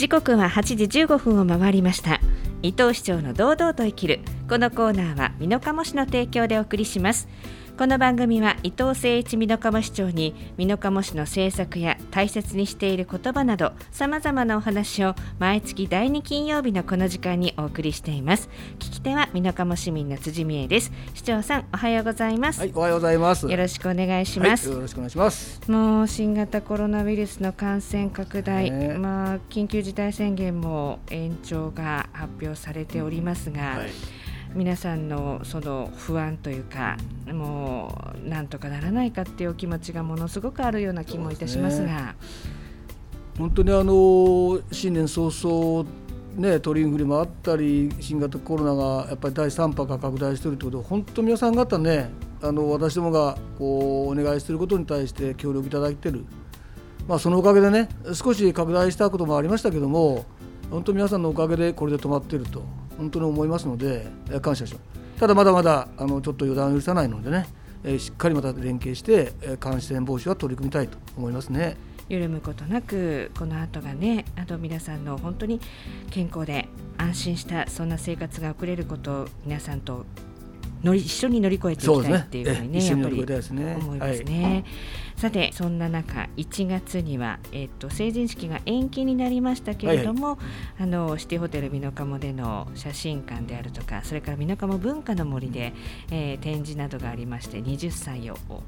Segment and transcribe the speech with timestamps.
[0.00, 2.22] 時刻は8時15分を回りました。
[2.62, 4.20] 伊藤市長の堂々と生きる。
[4.48, 7.28] このコーナーは美濃加茂市の提供でお送りします。
[7.80, 18.50] この番組は伊藤誠一美濃加茂市長に美濃加茂市の政策や大切にしている言葉などさまざまなお話を毎月第2金曜日のこの時間にお送りしています。
[18.78, 20.92] 聞き手は美濃加茂市民の辻美恵です。
[21.14, 22.60] 市長さんおはようございます。
[22.60, 23.48] はいおはようございます。
[23.48, 25.62] よろしくお願いします、はい、よろしくお願いします。
[25.72, 34.19] もう新型コロナウイルスの感染拡大、ね、まあ緊急事態宣言も延長が発表されておりますが、はい
[34.54, 36.96] 皆さんのその不安というか
[37.32, 41.88] もうなんとかならないかっていうお気持ちがものすごくあるような気もいたしますが。
[41.88, 42.14] すね、
[43.38, 45.88] 本当にあの新年早々
[46.36, 56.24] ね、鳥インフレもあったり新型コロナがやっぱり第3波が拡大しているということで本当皆さん方ねあの私どもがこうお願いしていることに対して協力いただいている、
[57.08, 60.24] まあ、そのおかげでね少し拡大したこともありましたけども
[60.70, 62.62] 本当皆さんのおかげでこれで止まっていると
[63.00, 64.06] 本当に思いますので
[64.42, 67.46] 感謝しますただまだまだあのちょっと予断を許さないのでね、
[67.82, 71.76] え、しっかりまた連携して感染防止は取り組みたいと思いますね。
[72.08, 75.60] 緩むことなくこの後がねあと皆さんの本当に
[76.10, 80.04] 健康で安心したそんな生活が送れることを皆さんと
[80.82, 82.86] 乗り一緒に乗り越えていきたいっていうふうにね、ね。
[82.86, 84.42] やっぱり思いますね。
[84.42, 84.64] はい、
[85.16, 95.74] さてそんな中1月には、えーと、成人式が延期になりましたけれども、はいはい、あのシティホテル美濃加茂での写真館であるとかそれから美濃加茂文化の森で、
[96.10, 98.62] えー、展示などがありまして20歳をこ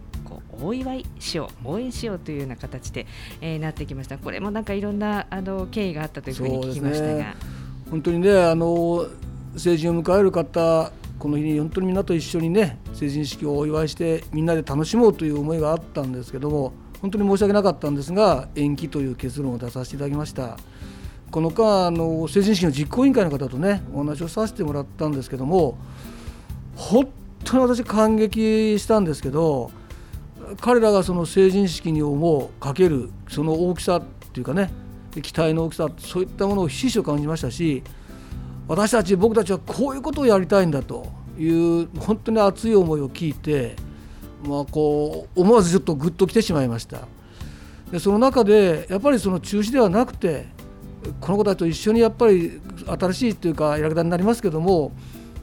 [0.60, 3.06] うお祝いしよう応援しようというような形で、
[3.40, 4.18] えー、なってきました。
[4.18, 7.34] これもなんかいろんなあの経緯があったというふうに聞きましたが、ね、
[7.90, 9.06] 本当にねあの
[9.56, 10.92] 成人を迎える方
[11.22, 20.58] この日に本当にみんなと一緒にね成人式をお祝いしてみんなで楽しもうという思いがあったんですけども本当に申し訳なかったんですが延期という結論を出させていただきました。
[21.30, 25.78] この間あの成人式の実行委員会の方とねお話をさせてもらったんですけども
[26.74, 27.08] 本
[27.44, 29.70] 当に私感激したんですけど
[30.60, 34.72] 彼らがその成人式に思うかけるその大きさっていうかね
[35.22, 37.84] 期待の大きさそういったものをひしひしと感じましたし
[38.68, 41.06] 私たち僕たちはこういうことをやりたいんだと
[41.38, 43.76] いう本当に熱い思いを聞いて、
[44.44, 47.00] まあ、こう思わずちょっとグッときてしまいました。
[47.90, 50.46] でその中でやっぱりその中止ではなくて
[51.20, 54.92] この子たちと一緒にやっぱり新しいというかやり方になりますけども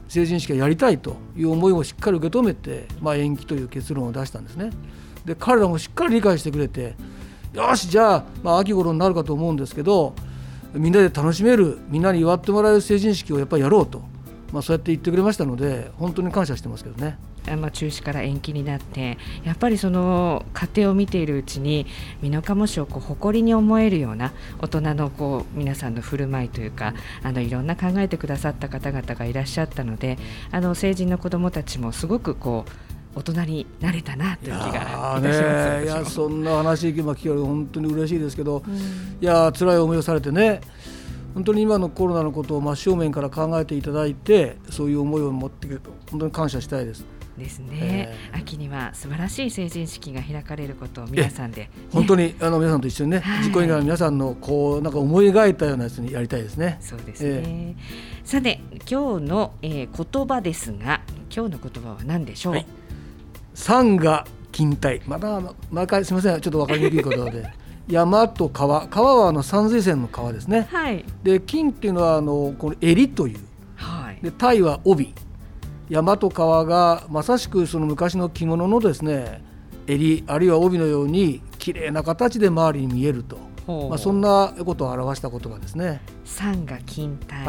[0.08, 4.70] 成人式をやりたいという思いをしっかり受け止めて、まあ、延期という結論を出したんですね。
[5.24, 6.96] で彼らもしっかり理解してくれて
[7.52, 10.14] よしじゃあ、まあ、秋頃になるかと思うんですけど
[10.74, 14.02] みんなで楽しめるみんなに祝ってもらえる成人式をやっぱりやろうと、
[14.52, 17.18] まあ、そうやって言ってくれましたので本当に感謝してますけどね。
[17.56, 21.86] まあ、中止から延期になってやっぱりその家庭を見ているうちに
[22.22, 30.18] 美濃加茂市をこう誇りに思えるような大人のこう皆さんの振る舞いというかあのいろんな考えてくださった方々がいらっしゃったので
[30.52, 35.22] あの成人の子どもたちもすごくこう大人になれたなという気がいたします。
[35.22, 38.78] ね、いやそんな話聞けば聞ける本当に嬉しいですけど、うん、い
[39.20, 40.60] や辛い思いをされてね
[41.34, 47.04] 本当に今のコロナのことを真正面から考えていただいてそういう思いを持ってくると本当に感謝したいです。
[47.38, 56.76] ですね、えー、秋には素晴らしい成人式が開かれることを皆さんで、ね、本当にあの皆さんと一緒にね、はい、実行委員会の皆さんのこうなんか思い描いたようなやつにやりたいですね。
[56.80, 57.30] そうですね。
[57.30, 58.60] えー、さて
[58.90, 61.00] 今日の、えー、言葉ですが
[61.34, 62.52] 今日の言葉は何でしょう？
[62.54, 62.66] はい
[63.54, 65.40] 山河近代まだ
[65.70, 66.40] 毎回すみません。
[66.40, 67.50] ちょっと分かりにくいことで。
[67.88, 68.86] 山と川。
[68.86, 73.38] 川はあの山水線の川ですね、はい、で金っていうのはあのこの襟という、
[73.74, 75.12] はい、で鯛は帯。
[75.88, 79.42] 山と川がまさしくその昔の着物のですね
[79.88, 83.38] 襟あるいは帯のように綺麗な形で周りに見えると、
[83.88, 86.00] まあ、そんなことを表した言葉ですね。
[86.24, 87.44] 山河近代、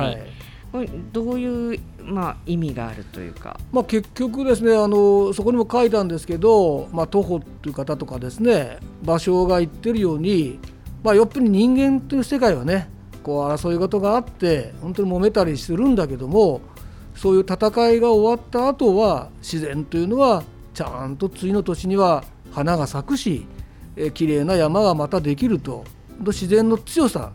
[0.73, 0.89] はい。
[1.11, 10.59] どういう、まあ、意味があるというか、まあ、結局ですねあのそこにも書いたんですけど、まあ、徒歩という方とかですね場所が言ってるように、
[11.03, 12.89] まあ、やっぱり人間という世界はね
[13.23, 16.61] こう争い事があって本当に揉めたりするんだけども
[17.15, 17.55] そういう戦
[17.89, 20.43] いが終わった後は自然というのは
[20.73, 23.45] ちゃんと次の年には花が咲くし
[23.95, 25.83] え綺麗な山がまたできると。
[26.19, 27.31] 自然の強さ。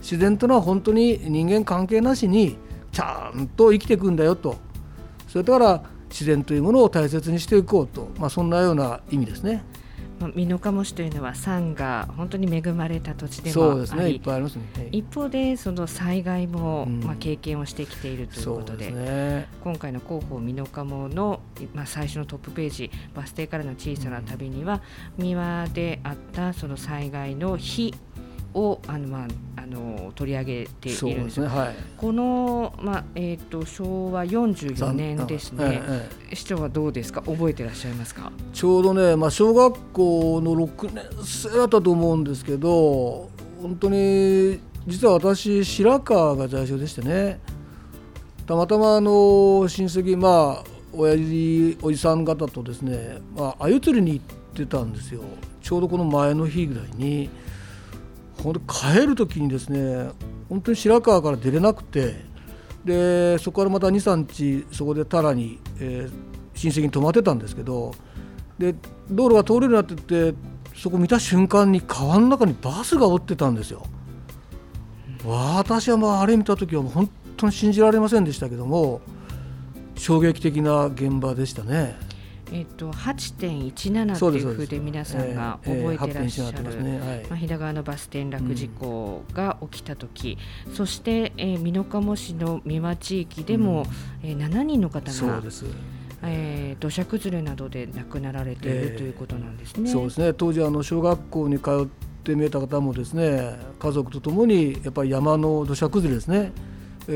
[0.00, 2.56] 自然というのは本当に人間関係なしに
[2.98, 4.56] ちゃんと生きていくんだよと。
[5.28, 9.62] それから自然というものを大切にしていこうと、まあ、そんなような意味ですね。
[10.34, 18.90] 美濃加茂市というのは山が本当に恵まれた土地でもあり、ね、いっぱいありますね、はい、一方でその災害も、まあ、経験をしてきているということで。
[18.90, 21.40] ね、今回の広報美濃加茂の、
[21.72, 24.82] まあ、最初のトップページバス停からの小さな旅には、
[25.18, 27.94] うん、三輪であったその災害の日
[28.54, 37.22] をあの、まあ、あの取り上げているんですねはい、この、まあえーと、昭和44年ですね、ええ、市長はどうですか？
[37.22, 38.32] 覚えてらっしゃいますか？
[38.52, 43.30] ちょうどね、まあ、小学校の6年生だったと思うんですけど
[43.60, 47.40] 本当に実は私白川が在所でしてね。
[48.46, 50.64] たまたまあの親戚まあ
[50.94, 54.24] 親父おじさん方とですね、まあ、鮎釣りに行っ
[54.56, 55.20] てたんですよ。
[55.60, 57.28] ちょうどこの前の日ぐらいに
[58.42, 60.10] 本当帰る時にですね
[60.48, 62.14] 本当に白川から出れなくて
[62.84, 66.12] でそこからまた23日そこでタラに、えー、
[66.54, 67.92] 親戚に泊まってたんですけど
[68.58, 68.74] で
[69.10, 70.38] 道路が通れるようになってて
[70.74, 73.84] そこ見た瞬間に川の中にバスが折ってたんですよ。
[75.24, 79.00] 私はまああれ見た時はもう本当に信じられませんでしたけども
[79.96, 81.96] 衝撃的な現場でしたね。
[82.52, 86.62] えっと、8.17っていうふうで皆さんが覚えてらっしゃる、
[87.28, 93.84] まあ、飛騨川のバス転落事故が起きた時、うん、そして、えー、美濃加茂市の三輪地域でも、
[94.22, 95.42] うん、えー、7人の方が
[96.20, 99.88] えー、土砂崩れなどで亡くなられている、えー、ということなんですね。
[99.88, 100.32] そうですね。
[100.32, 101.86] 当時あの小学校に通っ
[102.24, 106.50] て見えた方もですね家族とともにやっぱり山の土砂崩れですね。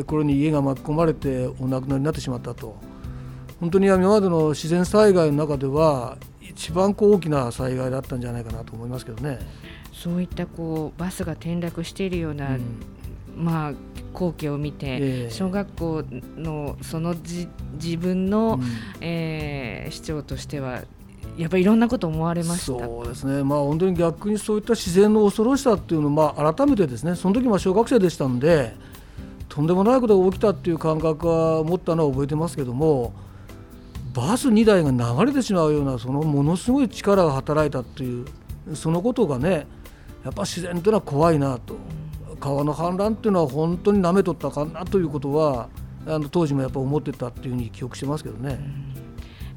[0.06, 2.76] これに家が巻き込まれてお亡くなりになってしまったと
[3.62, 9.38] 本当に今までの自然災害の中では一番こう大きな災害だったんじゃないかなと思いますけどね。
[9.92, 12.60] そういったこうバスが転落しているような、うん、
[13.36, 13.72] まあ
[14.12, 16.02] 光景を見て、えー、小学校
[16.36, 17.46] のそのじ
[17.80, 18.68] 自分の、うん、
[19.00, 20.82] えー、市長としては
[21.36, 27.14] やっぱりいろんなこと思われましそうですね、まあ、本当に逆にそういった自然の恐ろしさっていうのを、まあ、改めてですね。
[27.14, 28.74] その時は小学生でしたんで
[29.48, 33.12] とんでもないことが起きたっていう感覚は持ったのは覚えてますけども
[34.14, 38.26] バス2台が流れてしまうようなそのものすごい力が働いたという
[38.74, 39.66] そのことがね
[40.24, 41.76] やっぱ自然というのは怖いなと
[42.38, 45.68] 川の氾濫っていうのは本当になめとったかなということは
[46.06, 48.58] あの当時もやっぱ思ってたっていうふうに記憶してますけどね。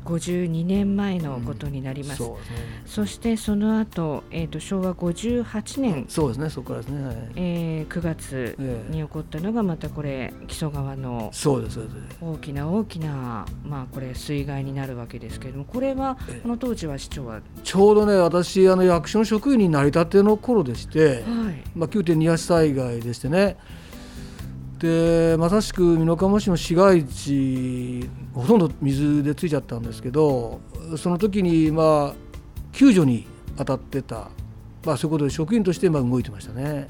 [0.05, 2.23] 52年前のことになります。
[2.23, 8.55] うんそすね、そしてその後、えーと、昭和58年、そうですね、そこからですね、はい、えー、9月
[8.89, 11.31] に起こったのがまたこれ木曽川の
[12.21, 17.41] 大きな大きなまあこれ水害になるわけですけれども、これはこの当時は市長は？
[17.63, 21.23] ちょうどね、私あの役所の職員になりたての頃でして、はい、
[21.75, 23.57] まあ9.2八災害でしてね。
[24.79, 30.59] でまさしく美濃加茂市の市街地ほとんど水でついちゃったんですけど
[30.97, 32.13] その時にまあ
[32.73, 33.25] 救助に
[33.57, 34.29] 当たってた、
[34.85, 36.87] まあ、そういうことで職員としてまあ動いてましたね。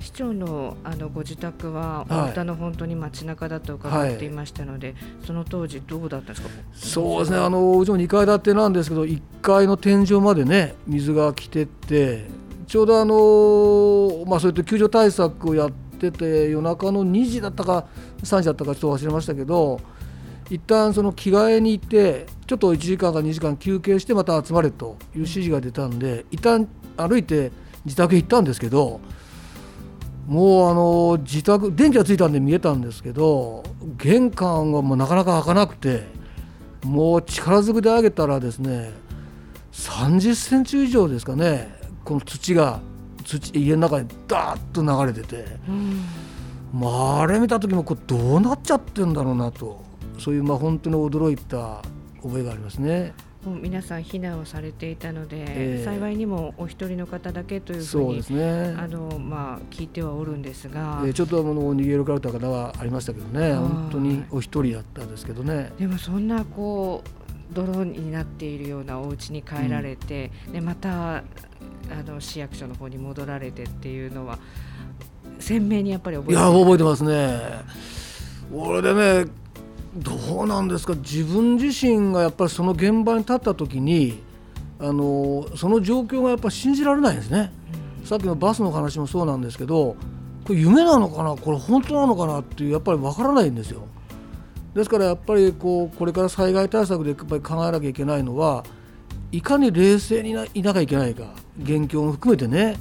[0.00, 6.48] 市長のあのご自宅は太田の本当に街中だと伺っていましたので、はい、その当時どうだったんですか？
[6.74, 7.38] そうですね。
[7.38, 12.26] あのうちも2階建てなんですけど1階の天井までね水が来てって
[12.66, 17.86] ちょうどあの、まあ、そういった救助対策をやってってて夜中の2時だったか
[18.22, 19.80] 3時だったかちょっと忘れましたけど
[20.50, 27.50] 一旦その着替えに行ってちょっと1時間か2時間休憩してまた集まれという指示が出たんで一旦歩いて
[27.84, 29.00] 自宅へ行ったんですけど
[30.26, 33.62] もうあの自宅電気がついたんで見えたんですけど
[33.96, 36.04] 玄関がもうなかなか開かなくて
[36.82, 38.92] もう力ずくで上げたらですね
[39.72, 41.74] 30センチ以上ですかね
[42.04, 42.80] この土が。
[43.24, 46.04] 土家の中にダーッと流れてて、うん、
[46.72, 49.82] まあ、あれ見た時もこうどうなっちゃってんだろうなと
[50.18, 51.82] そういうまあ本当に驚いた
[52.22, 53.12] 覚えがありますね。
[53.44, 63.54] もう皆さん避難をされていたので、えー、幸いにもお一人の方だけというふうにそうね、あのまあ、聞いてはおるんですが、えー、ちょっとあの逃げる方はありましたけどね。
[63.54, 65.72] 本当にお一人だったんですけどね。
[65.78, 71.22] でもそんなこう泥になっているようなお家に帰られて、うん、でまた
[71.90, 74.38] あの市役所の方に戻られてっていうのは
[75.38, 77.40] 鮮明にやっぱり覚えていや覚えてますね。
[78.52, 79.30] 俺でね
[79.96, 80.94] どうなんですか？
[80.94, 84.22] 自分自身がやっぱりその現場に立った時に
[84.78, 87.52] あのその状況がやっぱ信じられないんですね、
[88.00, 89.96] うん、さっきのバスの話もそうなんですけど
[90.44, 91.36] これ夢なのかな？
[91.36, 92.40] これ本当なのかな？
[92.40, 93.86] っていうやっぱり分からないんですよ。
[94.74, 98.64] ですからやっぱりこうこれから災害対策でやっぱり考えなきゃいけないのは
[99.32, 102.76] いかに冷静にいなきゃいけないか現況も含めてね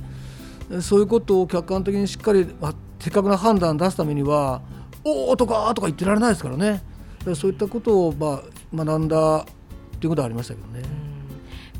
[0.81, 4.62] そういうことを客観的にしっかり、まあ、的確な判断を出すためには
[5.03, 6.83] 「おお!」とか「とか言ってられないですからね
[7.35, 8.41] そういったことを、ま
[8.81, 9.45] あ、学んだ
[10.00, 10.83] ということはありましたけどね。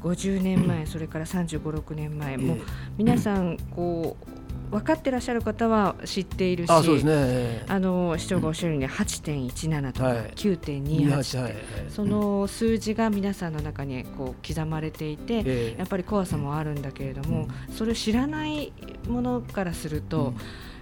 [0.02, 2.58] 50年前、それから3 5 6年前、もう
[2.98, 4.33] 皆さんこう
[4.72, 11.56] 分かってらっしゃる方は知っているしあそうですね、あの市長がおっしゃるように8.17とか9.28、はい、
[11.90, 18.74] その数字が皆さんの中にこう刻まれていて、やっぱり怖さもあるんだけれども、それを知らない
[19.08, 20.34] ものからすると、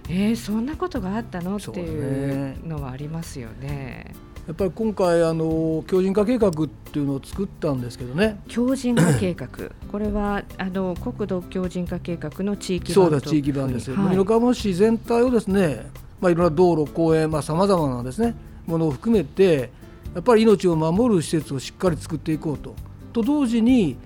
[0.08, 1.56] えー、そんなことがあったの？
[1.56, 4.14] っていうのはありますよね。
[4.46, 8.40] やっぱり今回あの強靭化計画っていうのを作ったんですけどね。
[8.48, 9.48] 強靭化計画。
[9.90, 13.88] これはあの国土強靭化計画の地域版そうです地域版です。
[13.88, 15.86] よ、はい、美濃加茂市全体をですね、
[16.20, 18.34] まあ、いろんな道路公園さまざ、まなですね
[18.66, 19.70] ものを含めて
[20.14, 22.74] やっぱり命を守る施設をしっかり作っていこうと。
[23.12, 23.96] と同時に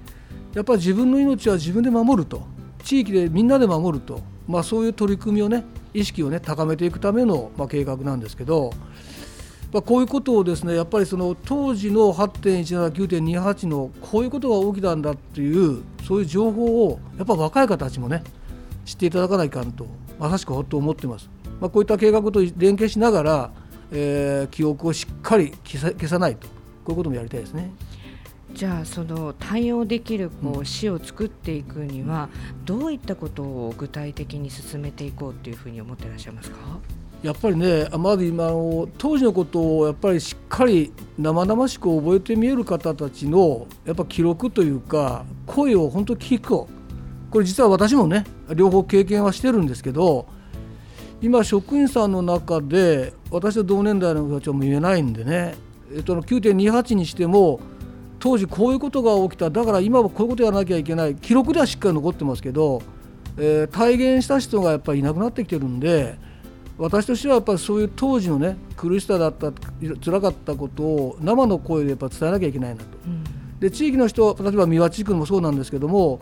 [0.53, 2.43] やっぱり自分の命は自分で守ると。
[2.85, 8.71] 地域でみんなで守ると、まあ、そういう取り組みをね意識をね高めていくための、まあ、計画なんですけど
[9.73, 18.23] まあ、こういうことをですねやっぱりその当時の8.179.28のこういうことが起きたんだっていうそういう情報をやっぱ若い方たちもね
[18.85, 19.87] 知っていただかないかんと
[20.19, 21.29] まさしくほっと思ってます。
[21.61, 23.51] まあ、こういった計画と連携しながら、
[23.91, 26.55] えー、記憶をしっかり消さ消さないとこ
[26.89, 27.73] ういうこともやりたいですね。
[28.55, 32.31] じゃあその対応できるこう市を作っていくには
[32.65, 36.57] どういったことを具体的に進めていこうというふうに思っていらっしゃいますか？
[37.27, 46.69] やっぱりねまず今の当時のことをやっぱりしっかり生々しく覚えて見える方たちのやっぱ記録というか声を本当聞くこ
[47.41, 50.29] れ実は私もね両方経験はしてるんですけど
[51.21, 55.57] 今職員さんの中で私と同年代の人たちは見えないんでね、
[55.93, 57.59] えっと、9.28にしても
[58.21, 62.83] 当時こういうことが起きただから今はこういうことやらなきゃいけない記録ではしっかり残ってますけど、
[63.37, 66.25] えー、体現した人がやっぱりいなくなってきてるんで。
[66.79, 69.51] 私としてはやっぱりそういう当時のね苦しさだった
[70.05, 72.85] 辛かったことを生の声でやっぱ伝えなきゃいけないなと。
[73.07, 73.25] うん、
[73.61, 76.21] で地域の人例えば三輪地区もそうなんですけども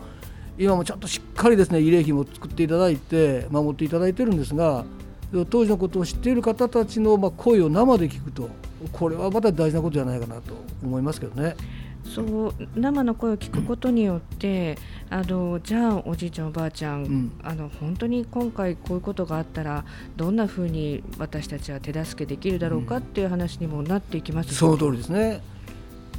[0.57, 4.85] 今もちゃんとしっかりですね慰霊碑も作っていただいて守っていただいてるんですが
[5.49, 8.49] 当時のことを知っている方たちのま声を生で聞くと
[8.93, 11.55] これはまた大事なことじゃないかなと思いますけどね。
[12.05, 14.77] そう生の声を聞くことによって
[15.09, 19.85] あのじゃあおじいちゃんおばあちゃん、うん、あの本当に今回こういうことがあったら
[20.15, 25.41] どんなふうに私たちは手助けできるだろうかっていう話にもなっていきます、うん、その通りですね。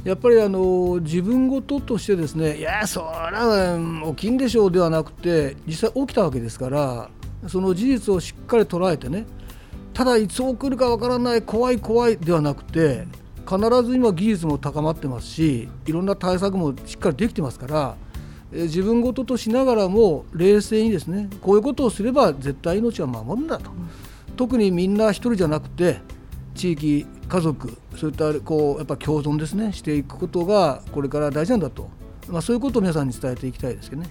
[0.03, 3.77] やっぱりあの自分事としてですねいやそら
[4.09, 7.09] 起きんでしょうではなくて実際起きたわけですから
[7.47, 9.25] その事実をしっかり捉えてね
[9.93, 13.05] ただいつ起こるかわからない怖い怖いではなくて
[13.47, 17.95] 必ず今技術も高まってますしいろんな対策もしっかりできてますから
[18.51, 23.71] 自分事としながらも冷静にですねこういうことをすれば絶対命は守るんだと、
[24.37, 25.99] 特にみんな一人じゃなくて
[26.55, 31.89] 地域家族そういったこうやっぱ共存ですねしていくことがこれから大事なんだと、
[32.29, 34.09] まあ、そういうことを皆さんに伝えていきたいですけどね。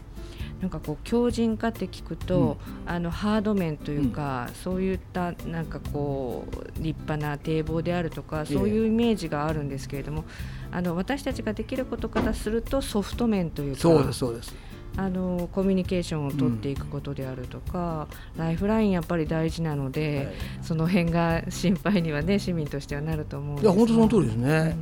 [0.61, 10.25] なんかこう強靭化って聞くと、うん、あのハード面というか、うん、そういったなんかこう立派な堤防であるとかそういうイメージがあるんですけれども、
[10.73, 14.55] あの私たちができることからするとソフト面というかそうですそうです。
[14.99, 24.77] あのコミュニケーションを取っていくことであるとか、うん、ライフラインやっぱり大事なので、はい、その辺が心配にはね市民としてはなると思うんですいや本当その通りですね。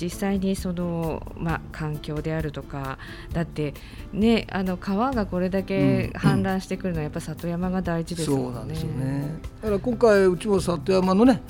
[0.00, 2.98] 実際にその、まあ、環境であるとか
[3.32, 3.74] だって、
[4.12, 8.42] ね、あの川がこれだけ氾濫してくるのはやっぱ里山が大事ですよね。
[8.44, 9.34] そうなんですよね。
[9.62, 11.42] だから今回うちも里山のね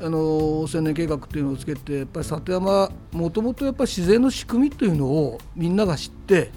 [0.00, 6.50] あの青年計画っていうのをつけてやっぱり里山もともとやっぱり自然の仕組みというのをみんなが知って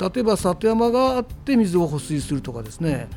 [0.00, 3.08] 例えば里山があって水を保水するとかですね、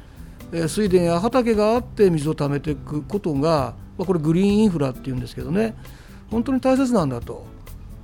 [0.52, 5.76] え水田や畑があって水を貯めていくことが、まあ、これグリーンインフラっていうんですけどね
[6.34, 7.46] 本当に大切なんだと。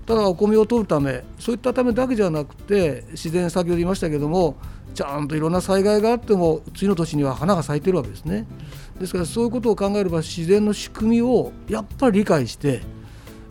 [0.06, 4.56] ただお米を取るためそういったためだけじゃなくて自然先ほど言いましたけども
[4.96, 8.48] ちゃんといろんな災害があっても次の年には花が咲いてるわけですね。
[9.00, 12.82] ですからそういうことを考えれば自然の仕組みをやっぱり理解して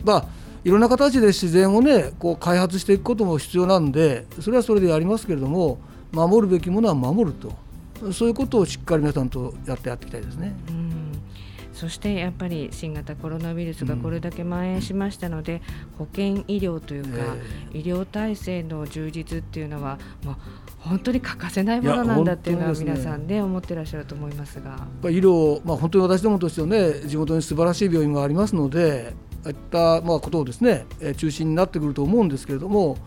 [0.03, 0.25] まあ
[0.65, 5.79] いろんな形で自然をねこう開発していくことも必要なんでそれはそれでやりますけれども
[6.11, 7.53] 守るべきものは守ると。
[8.13, 10.55] そういうことをしっかり皆さんとやってやっていきたいですね。
[10.69, 10.88] うん。
[11.79, 15.61] そしてやっぱり新型コロナウイルスがこれだけ蔓延しましたので、
[15.97, 17.37] 保健医療というか、
[17.71, 20.37] 医療体制の充実っていうのは、まあ、
[20.79, 24.87] 本当に欠かせないものなんだっていうのは皆さんね、思ってらっしゃると思いますが。
[25.03, 29.13] 医療、まあ、本当に私どもとしてはね地元に素晴らしい病院がありますので
[29.45, 32.97] ああいったまあことをですね中心になってくると思うんですけれども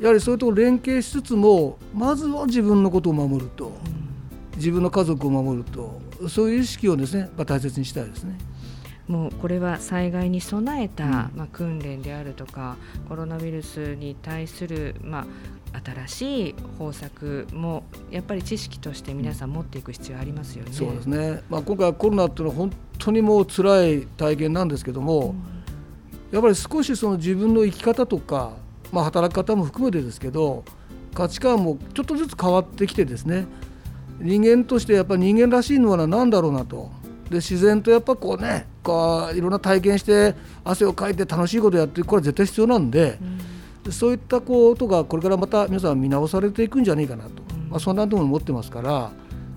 [0.00, 8.38] やはりそういうところ連携しつつもまずは自分のことを守ると、うん、自分の家族を守るとそういう意識をですね、まあ、大切にしたいですね。
[9.08, 12.76] もうこれは災害に備えた、まあ、訓練であるとか
[13.08, 15.26] コロナウイルスに対する、ま
[15.74, 20.72] あ、新しい方策もやっぱり知識として皆さん持っていく必要ありますよね。
[20.72, 25.34] そうですね、まあ、今回コロナっていうのは本当にもう辛い体験なんですけども、
[26.30, 28.52] うん、やっぱり少しその自分の生き方とか、
[28.90, 30.64] まあ、働き方も含めてですけど
[31.12, 33.46] 価値観もちょっとずつ変わってきてですね
[34.20, 36.90] 人間としてやっぱり人間らしいのは何だろうなと。
[37.30, 43.18] で自然とやっぱこうねこういろんな体験して汗をかいて楽しいことやってこれは絶対必要なんで、
[43.84, 49.10] うん、そういったことがこれからまた皆さん見直されていくんじゃないかなと、うん、まあ、そんなとも思ってますから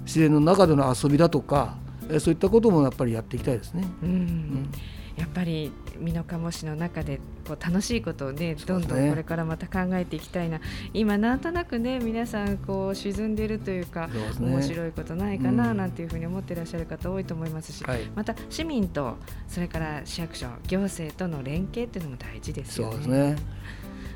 [0.06, 1.76] 自然の中での遊びだとか
[2.20, 3.86] そういったこともやっぱりやっていきたいですね。
[4.02, 4.70] うん、うん
[5.18, 22.94] やっぱり美濃加茂市の中でこう楽しいことをねどんどんこれからまた考えていきたいな、ね、今なんとなくね皆さんこう沈んでいるというか、ね、面白いことないかななんていうふうに思っていらっしゃる方多いと思いますし、うん、また市民とそれから市役所行政との連携っていうのも大事ですよね。
[22.94, 23.36] そうですね。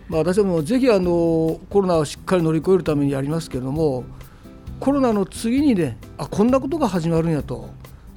[0.08, 4.04] まあ、私はもうぜひあのコロナをしっかり乗り越えるためにやりますけれども
[4.80, 7.70] コロナの次にねあこんなことが始まるんやと。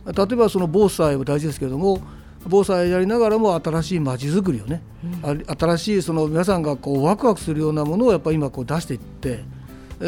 [0.04, 1.98] 例えばその防災も大事ですけれども
[2.46, 4.82] 防災やりながらも新しいまちづくりをね、
[5.24, 9.40] うん、新しいその皆さんがこうワクワクするようなものをやっぱり今こう出していって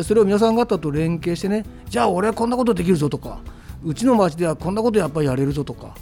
[0.02, 3.40] それを皆さん方と連携してねじゃあ俺はこんなことできるぞとか
[3.84, 5.94] うちの町ではこんなことやっぱりやれるぞとか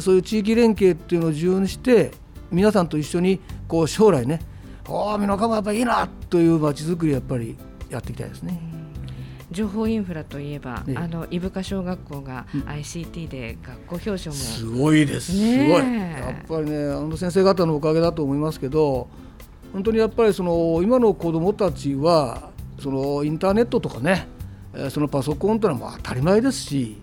[0.00, 2.12] そういう地域連携っていうのを重要にして
[2.50, 4.40] 皆さんと一緒にこう将来ね
[4.88, 7.56] 「おお美濃加茂やっぱりいいな」というまちづくりやっぱり
[7.88, 8.79] やっていきたいですね。
[9.50, 15.94] 情報インフラといえば、ね、あの伊深小学校が ICT で学校表彰も、すごいです、ね、すごい。
[15.94, 19.08] やっぱりねあの先生方のおかげだと思いますけど
[19.72, 24.28] 本当にやっぱりその今の子どもたちはそのインターネットとかね
[24.90, 26.98] そのパソコンというのはもう当たり前ですし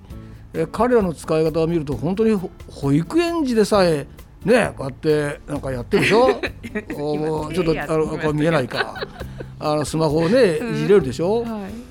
[0.71, 2.39] 彼らの使い方を見ると本当に
[2.69, 4.07] 保育園児でさえ
[4.45, 6.41] ねこうやってなんかやってるでしょ？
[6.95, 9.05] おちょっとあのこれ見えないか。
[9.59, 11.86] あのスマホをねいじれるでしょ、うんはい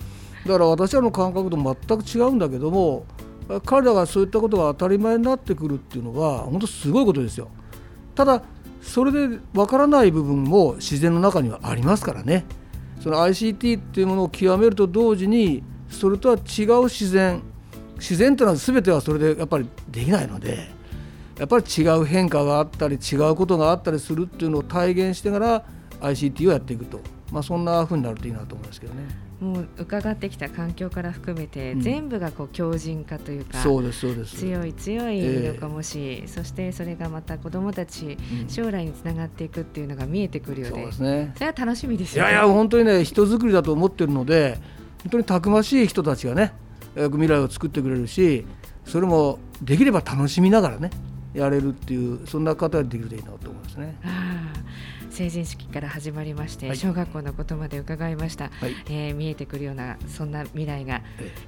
[0.46, 3.04] だから私らの感覚と全く違うんだけども
[3.64, 7.48] 彼らがそういったことが当たり前になってくるっていうのは本当すごいことですよ。
[8.14, 8.42] ただ
[8.82, 12.44] それでわからない部分も自然の中にはありますからね。
[13.00, 17.42] その ICT っていうものを極めると同時にそれとは違う自然
[17.98, 20.68] 自然というのは全てはそれでやっぱりできないので
[21.38, 25.64] やっぱり違う変化があったり違うことがあったりするっていうのを体現してから
[26.00, 29.25] ICT をやっていくと、まあ、そんなふうになるといいなと思いますけどね。
[29.40, 34.36] もう伺ってきた環境から含めて、全部がこう強靭化というか、そうですそうです。
[34.36, 38.16] 強い強いのかもし、えー、そしてそれがまた子どもたち、
[38.48, 42.30] 将来につながっていくっていうのが見えてくるようで、そうですね、それは楽しみですよね。
[42.30, 44.58] いやいや本当にね人づくりだと思ってるので
[45.02, 46.52] 本当にたくましい人たちがね
[46.94, 48.46] 未来を作ってくれるし
[48.84, 50.90] それもできれば楽しみながらね
[51.34, 53.96] やれるっていうそんな方ができるといいなと思いますね。
[55.16, 61.00] 成人式から始まりまして、はい、小学校のことまで伺いました、はい、えー、見えてくるようなそんな未来が、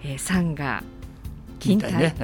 [0.02, 0.83] えー、サンガ
[1.59, 2.14] 金体、ね、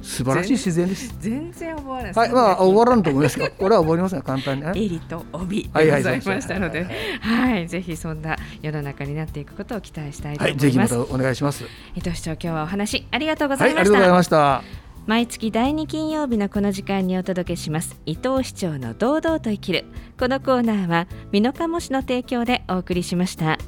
[0.00, 1.12] 素晴らしい自然です。
[1.18, 2.12] 全然覚わない。
[2.12, 4.84] はい、まあ終わらんと思いますが、 これは覚えますが簡単に。
[4.84, 6.86] 襟と帯でございましたので、
[7.20, 10.64] はい、ぜひそんな世の中になっていくことを期待したいと思います。
[10.64, 11.64] はい、ぜひまたお願いします。
[11.96, 13.92] 伊藤市長今日はお話ありがとうございました。
[13.92, 14.79] はい、ありがとうございました。
[15.10, 19.84] 毎月第2金曜日のこの時間にお届けします伊藤市長の堂々と生きる
[20.16, 23.58] このコーナーは美濃加茂市の提供でお送りしました。